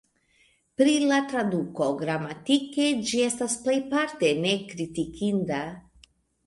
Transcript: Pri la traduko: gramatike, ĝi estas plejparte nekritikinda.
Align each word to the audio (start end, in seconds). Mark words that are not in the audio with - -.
Pri 0.81 0.95
la 1.11 1.19
traduko: 1.33 1.89
gramatike, 2.01 2.89
ĝi 3.11 3.23
estas 3.29 3.59
plejparte 3.67 4.35
nekritikinda. 4.49 5.63